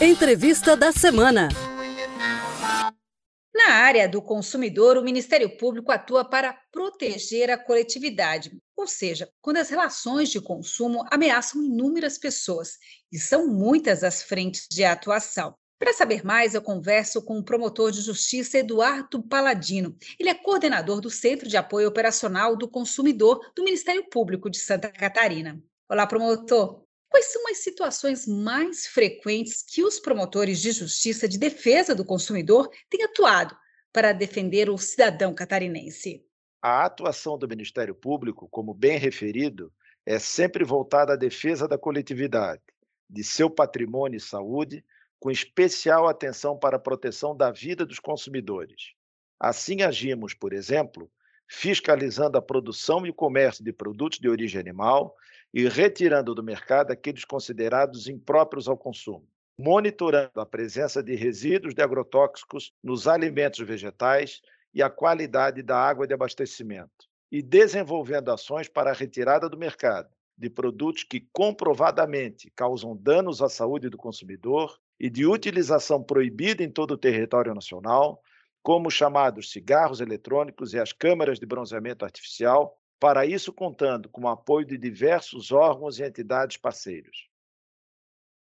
[0.00, 1.48] Entrevista da semana.
[3.52, 9.56] Na área do consumidor, o Ministério Público atua para proteger a coletividade, ou seja, quando
[9.56, 12.74] as relações de consumo ameaçam inúmeras pessoas,
[13.10, 15.56] e são muitas as frentes de atuação.
[15.80, 19.96] Para saber mais, eu converso com o promotor de justiça Eduardo Paladino.
[20.16, 24.92] Ele é coordenador do Centro de Apoio Operacional do Consumidor do Ministério Público de Santa
[24.92, 25.60] Catarina.
[25.90, 26.87] Olá, promotor.
[27.08, 32.70] Quais são as situações mais frequentes que os promotores de justiça de defesa do consumidor
[32.90, 33.56] têm atuado
[33.92, 36.24] para defender o cidadão catarinense?
[36.60, 39.72] A atuação do Ministério Público, como bem referido,
[40.04, 42.62] é sempre voltada à defesa da coletividade,
[43.08, 44.84] de seu patrimônio e saúde,
[45.18, 48.92] com especial atenção para a proteção da vida dos consumidores.
[49.40, 51.10] Assim agimos, por exemplo,
[51.46, 55.16] fiscalizando a produção e o comércio de produtos de origem animal
[55.52, 59.26] e retirando do mercado aqueles considerados impróprios ao consumo,
[59.58, 64.40] monitorando a presença de resíduos de agrotóxicos nos alimentos vegetais
[64.72, 70.08] e a qualidade da água de abastecimento, e desenvolvendo ações para a retirada do mercado
[70.38, 76.70] de produtos que comprovadamente causam danos à saúde do consumidor e de utilização proibida em
[76.70, 78.22] todo o território nacional,
[78.62, 84.22] como os chamados cigarros eletrônicos e as câmaras de bronzeamento artificial, para isso contando com
[84.22, 87.28] o apoio de diversos órgãos e entidades parceiros.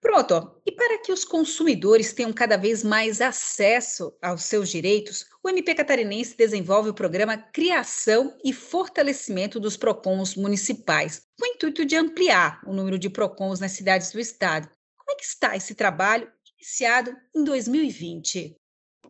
[0.00, 0.62] Pronto.
[0.64, 5.74] E para que os consumidores tenham cada vez mais acesso aos seus direitos, o MP
[5.74, 12.62] Catarinense desenvolve o programa Criação e Fortalecimento dos PROCONs municipais, com o intuito de ampliar
[12.66, 14.70] o número de PROCONs nas cidades do estado.
[14.96, 18.56] Como é que está esse trabalho, iniciado em 2020?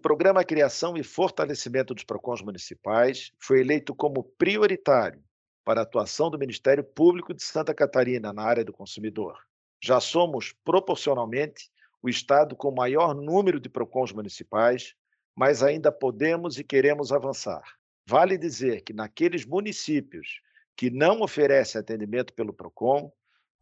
[0.00, 5.22] Programa Criação e Fortalecimento dos PROCONs municipais foi eleito como prioritário
[5.62, 9.38] para a atuação do Ministério Público de Santa Catarina na área do consumidor.
[9.82, 11.70] Já somos, proporcionalmente,
[12.02, 14.94] o estado com maior número de PROCONs municipais,
[15.36, 17.62] mas ainda podemos e queremos avançar.
[18.06, 20.40] Vale dizer que naqueles municípios
[20.74, 23.12] que não oferecem atendimento pelo PROCON,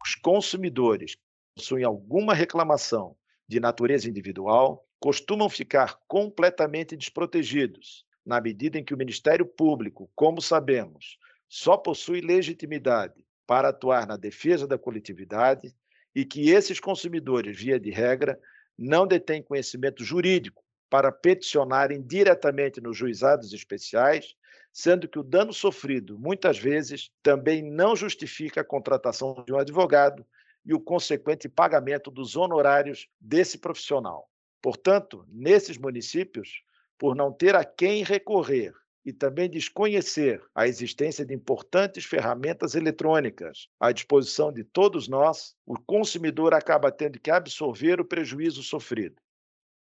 [0.01, 1.21] os consumidores que
[1.57, 8.97] possuem alguma reclamação de natureza individual costumam ficar completamente desprotegidos, na medida em que o
[8.97, 11.17] Ministério Público, como sabemos,
[11.47, 15.73] só possui legitimidade para atuar na defesa da coletividade
[16.13, 18.39] e que esses consumidores, via de regra,
[18.77, 24.35] não detêm conhecimento jurídico para peticionarem diretamente nos juizados especiais,
[24.71, 30.25] sendo que o dano sofrido, muitas vezes, também não justifica a contratação de um advogado
[30.65, 34.29] e o consequente pagamento dos honorários desse profissional.
[34.61, 36.63] Portanto, nesses municípios,
[36.97, 38.73] por não ter a quem recorrer
[39.05, 45.79] e também desconhecer a existência de importantes ferramentas eletrônicas à disposição de todos nós, o
[45.79, 49.15] consumidor acaba tendo que absorver o prejuízo sofrido.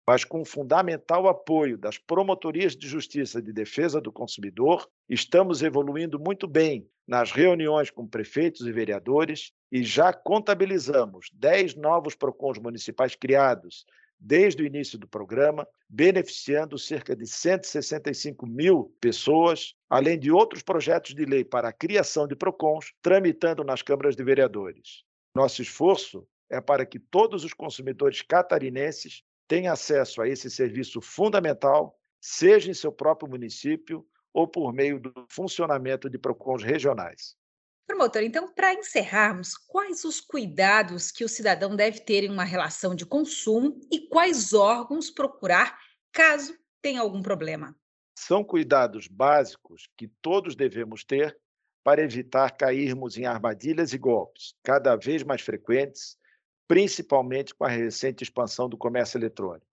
[0.06, 6.20] Mas com o fundamental apoio das promotorias de justiça de defesa do consumidor, estamos evoluindo
[6.20, 13.16] muito bem nas reuniões com prefeitos e vereadores e já contabilizamos 10 novos PROCONs municipais
[13.16, 13.86] criados
[14.20, 21.14] desde o início do programa, beneficiando cerca de 165 mil pessoas, além de outros projetos
[21.14, 25.04] de lei para a criação de PROCONs tramitando nas câmaras de vereadores.
[25.36, 31.98] Nosso esforço é para que todos os consumidores catarinenses tenham acesso a esse serviço fundamental,
[32.20, 37.36] seja em seu próprio município ou por meio do funcionamento de PROCONs regionais.
[37.88, 42.94] Promotor, então, para encerrarmos, quais os cuidados que o cidadão deve ter em uma relação
[42.94, 45.80] de consumo e quais órgãos procurar
[46.12, 47.74] caso tenha algum problema?
[48.20, 51.40] São cuidados básicos que todos devemos ter
[51.82, 56.18] para evitar cairmos em armadilhas e golpes, cada vez mais frequentes,
[56.68, 59.67] principalmente com a recente expansão do comércio eletrônico.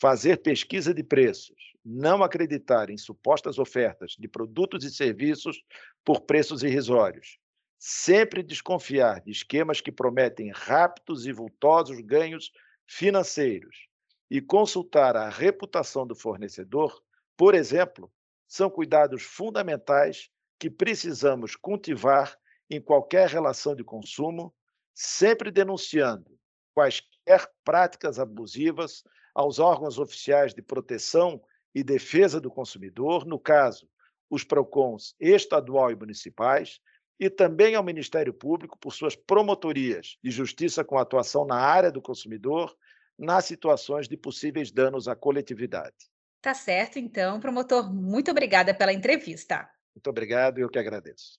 [0.00, 5.62] Fazer pesquisa de preços, não acreditar em supostas ofertas de produtos e serviços
[6.04, 7.38] por preços irrisórios.
[7.78, 12.50] Sempre desconfiar de esquemas que prometem rápidos e vultosos ganhos
[12.86, 13.88] financeiros
[14.30, 17.02] e consultar a reputação do fornecedor,
[17.36, 18.10] por exemplo,
[18.48, 22.36] são cuidados fundamentais que precisamos cultivar
[22.70, 24.54] em qualquer relação de consumo,
[24.94, 26.38] sempre denunciando
[26.74, 29.04] quaisquer práticas abusivas
[29.34, 31.42] aos órgãos oficiais de proteção
[31.74, 33.88] e defesa do consumidor, no caso,
[34.30, 36.80] os PROCONs estadual e municipais,
[37.18, 42.02] e também ao Ministério Público por suas promotorias de justiça com atuação na área do
[42.02, 42.76] consumidor,
[43.18, 45.94] nas situações de possíveis danos à coletividade.
[46.40, 47.92] Tá certo, então, promotor.
[47.92, 49.68] Muito obrigada pela entrevista.
[49.94, 51.38] Muito obrigado, eu que agradeço.